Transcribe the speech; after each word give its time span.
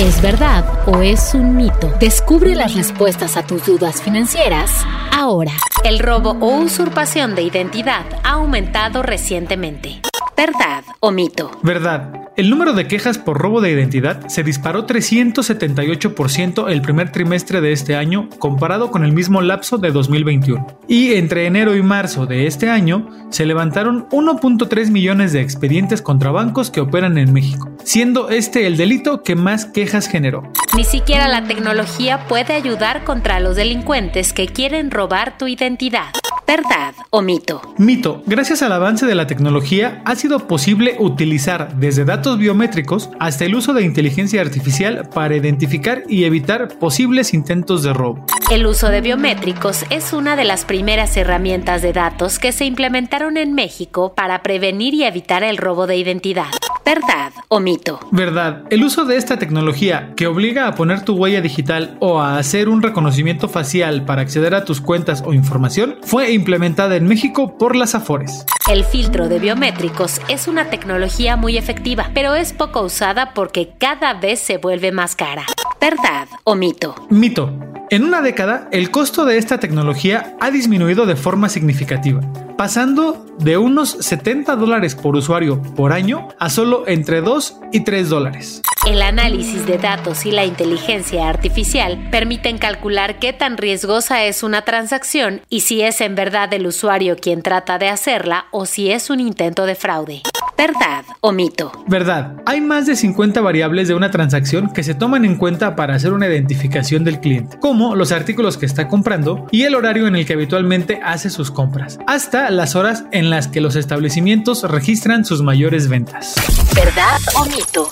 ¿Es 0.00 0.20
verdad 0.20 0.86
o 0.86 1.00
es 1.00 1.32
un 1.32 1.56
mito? 1.56 1.90
Descubre 1.98 2.54
las 2.54 2.74
respuestas 2.74 3.38
a 3.38 3.46
tus 3.46 3.64
dudas 3.64 4.02
financieras 4.02 4.84
ahora. 5.10 5.52
El 5.84 6.00
robo 6.00 6.32
o 6.32 6.58
usurpación 6.58 7.34
de 7.34 7.40
identidad 7.40 8.04
ha 8.22 8.32
aumentado 8.32 9.02
recientemente. 9.02 10.02
¿Verdad 10.36 10.84
o 11.00 11.12
mito? 11.12 11.50
Verdad. 11.62 12.25
El 12.36 12.50
número 12.50 12.74
de 12.74 12.86
quejas 12.86 13.16
por 13.16 13.38
robo 13.38 13.62
de 13.62 13.70
identidad 13.70 14.28
se 14.28 14.42
disparó 14.42 14.86
378% 14.86 16.70
el 16.70 16.82
primer 16.82 17.10
trimestre 17.10 17.62
de 17.62 17.72
este 17.72 17.96
año 17.96 18.28
comparado 18.38 18.90
con 18.90 19.06
el 19.06 19.12
mismo 19.12 19.40
lapso 19.40 19.78
de 19.78 19.90
2021. 19.90 20.66
Y 20.86 21.14
entre 21.14 21.46
enero 21.46 21.74
y 21.74 21.82
marzo 21.82 22.26
de 22.26 22.46
este 22.46 22.68
año 22.68 23.08
se 23.30 23.46
levantaron 23.46 24.06
1.3 24.10 24.90
millones 24.90 25.32
de 25.32 25.40
expedientes 25.40 26.02
contra 26.02 26.30
bancos 26.30 26.70
que 26.70 26.82
operan 26.82 27.16
en 27.16 27.32
México, 27.32 27.70
siendo 27.84 28.28
este 28.28 28.66
el 28.66 28.76
delito 28.76 29.22
que 29.22 29.34
más 29.34 29.64
quejas 29.64 30.06
generó. 30.06 30.42
Ni 30.76 30.84
siquiera 30.84 31.28
la 31.28 31.44
tecnología 31.44 32.26
puede 32.28 32.52
ayudar 32.52 33.04
contra 33.04 33.40
los 33.40 33.56
delincuentes 33.56 34.34
que 34.34 34.46
quieren 34.46 34.90
robar 34.90 35.38
tu 35.38 35.46
identidad. 35.46 36.08
¿Verdad 36.46 36.94
o 37.10 37.22
mito? 37.22 37.60
Mito. 37.76 38.22
Gracias 38.24 38.62
al 38.62 38.72
avance 38.72 39.04
de 39.04 39.16
la 39.16 39.26
tecnología 39.26 40.00
ha 40.04 40.14
sido 40.14 40.46
posible 40.46 40.96
utilizar 41.00 41.74
desde 41.76 42.04
datos 42.04 42.38
biométricos 42.38 43.10
hasta 43.18 43.44
el 43.44 43.56
uso 43.56 43.74
de 43.74 43.82
inteligencia 43.82 44.40
artificial 44.40 45.08
para 45.12 45.34
identificar 45.34 46.04
y 46.08 46.24
evitar 46.24 46.78
posibles 46.78 47.34
intentos 47.34 47.82
de 47.82 47.92
robo. 47.92 48.24
El 48.50 48.64
uso 48.66 48.90
de 48.90 49.00
biométricos 49.00 49.84
es 49.90 50.12
una 50.12 50.36
de 50.36 50.44
las 50.44 50.64
primeras 50.64 51.16
herramientas 51.16 51.82
de 51.82 51.92
datos 51.92 52.38
que 52.38 52.52
se 52.52 52.64
implementaron 52.64 53.36
en 53.36 53.52
México 53.54 54.14
para 54.14 54.42
prevenir 54.42 54.94
y 54.94 55.02
evitar 55.02 55.42
el 55.42 55.56
robo 55.56 55.88
de 55.88 55.96
identidad. 55.96 56.46
¿Verdad 56.86 57.32
o 57.48 57.58
mito? 57.58 57.98
Verdad. 58.12 58.62
El 58.70 58.84
uso 58.84 59.04
de 59.04 59.16
esta 59.16 59.40
tecnología 59.40 60.12
que 60.16 60.28
obliga 60.28 60.68
a 60.68 60.76
poner 60.76 61.04
tu 61.04 61.16
huella 61.16 61.40
digital 61.40 61.96
o 61.98 62.20
a 62.20 62.38
hacer 62.38 62.68
un 62.68 62.80
reconocimiento 62.80 63.48
facial 63.48 64.04
para 64.04 64.22
acceder 64.22 64.54
a 64.54 64.64
tus 64.64 64.80
cuentas 64.80 65.24
o 65.26 65.34
información 65.34 65.96
fue 66.02 66.30
implementada 66.30 66.94
en 66.94 67.08
México 67.08 67.58
por 67.58 67.74
las 67.74 67.96
Afores. 67.96 68.46
El 68.70 68.84
filtro 68.84 69.28
de 69.28 69.40
biométricos 69.40 70.20
es 70.28 70.46
una 70.46 70.70
tecnología 70.70 71.34
muy 71.36 71.56
efectiva, 71.56 72.10
pero 72.14 72.36
es 72.36 72.52
poco 72.52 72.82
usada 72.82 73.34
porque 73.34 73.72
cada 73.78 74.14
vez 74.14 74.38
se 74.38 74.58
vuelve 74.58 74.92
más 74.92 75.16
cara. 75.16 75.44
¿Verdad 75.88 76.26
o 76.42 76.56
mito? 76.56 76.96
Mito. 77.10 77.52
En 77.90 78.02
una 78.02 78.20
década, 78.20 78.68
el 78.72 78.90
costo 78.90 79.24
de 79.24 79.38
esta 79.38 79.60
tecnología 79.60 80.34
ha 80.40 80.50
disminuido 80.50 81.06
de 81.06 81.14
forma 81.14 81.48
significativa, 81.48 82.22
pasando 82.58 83.24
de 83.38 83.56
unos 83.56 83.90
70 83.90 84.56
dólares 84.56 84.96
por 84.96 85.14
usuario 85.14 85.62
por 85.76 85.92
año 85.92 86.26
a 86.40 86.50
solo 86.50 86.88
entre 86.88 87.20
2 87.20 87.60
y 87.70 87.84
3 87.84 88.08
dólares. 88.08 88.62
El 88.84 89.00
análisis 89.00 89.64
de 89.64 89.78
datos 89.78 90.26
y 90.26 90.32
la 90.32 90.44
inteligencia 90.44 91.28
artificial 91.28 92.08
permiten 92.10 92.58
calcular 92.58 93.20
qué 93.20 93.32
tan 93.32 93.56
riesgosa 93.56 94.24
es 94.24 94.42
una 94.42 94.62
transacción 94.62 95.42
y 95.48 95.60
si 95.60 95.82
es 95.82 96.00
en 96.00 96.16
verdad 96.16 96.52
el 96.52 96.66
usuario 96.66 97.14
quien 97.14 97.42
trata 97.42 97.78
de 97.78 97.90
hacerla 97.90 98.46
o 98.50 98.66
si 98.66 98.90
es 98.90 99.08
un 99.08 99.20
intento 99.20 99.66
de 99.66 99.76
fraude. 99.76 100.22
¿Verdad 100.56 101.04
o 101.20 101.32
mito? 101.32 101.70
Verdad. 101.86 102.36
Hay 102.46 102.60
más 102.60 102.86
de 102.86 102.96
50 102.96 103.40
variables 103.42 103.88
de 103.88 103.94
una 103.94 104.10
transacción 104.10 104.72
que 104.72 104.82
se 104.82 104.94
toman 104.94 105.24
en 105.24 105.36
cuenta 105.36 105.76
para 105.76 105.94
hacer 105.94 106.12
una 106.12 106.26
identificación 106.26 107.04
del 107.04 107.20
cliente, 107.20 107.58
como 107.60 107.94
los 107.94 108.10
artículos 108.10 108.56
que 108.56 108.66
está 108.66 108.88
comprando 108.88 109.46
y 109.50 109.62
el 109.64 109.74
horario 109.74 110.06
en 110.06 110.16
el 110.16 110.24
que 110.24 110.32
habitualmente 110.32 111.00
hace 111.04 111.28
sus 111.28 111.50
compras, 111.50 111.98
hasta 112.06 112.50
las 112.50 112.74
horas 112.74 113.04
en 113.12 113.28
las 113.28 113.48
que 113.48 113.60
los 113.60 113.76
establecimientos 113.76 114.62
registran 114.62 115.24
sus 115.24 115.42
mayores 115.42 115.88
ventas. 115.88 116.34
¿Verdad 116.74 117.18
o 117.34 117.44
mito? 117.44 117.88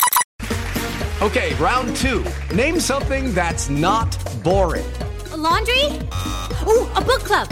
Okay, 1.20 1.54
round 1.60 1.94
two. 1.96 2.22
Name 2.54 2.80
something 2.80 3.32
that's 3.34 3.68
not 3.70 4.16
boring. 4.42 4.84
A 5.32 5.36
laundry? 5.36 5.84
Ooh, 6.66 6.86
a 6.96 7.00
book 7.00 7.22
club. 7.24 7.48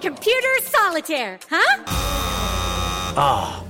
Computer 0.00 0.60
solitaire, 0.62 1.38
huh? 1.50 1.82
Ah, 3.18 3.60
oh, 3.60 3.65